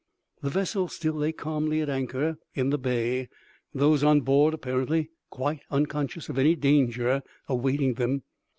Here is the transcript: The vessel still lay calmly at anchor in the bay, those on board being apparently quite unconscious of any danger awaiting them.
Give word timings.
The 0.41 0.49
vessel 0.49 0.87
still 0.87 1.13
lay 1.13 1.31
calmly 1.31 1.79
at 1.79 1.87
anchor 1.87 2.39
in 2.55 2.71
the 2.71 2.79
bay, 2.79 3.29
those 3.71 4.03
on 4.03 4.21
board 4.21 4.49
being 4.53 4.55
apparently 4.55 5.11
quite 5.29 5.61
unconscious 5.69 6.27
of 6.27 6.39
any 6.39 6.55
danger 6.55 7.21
awaiting 7.47 7.93
them. 7.93 8.23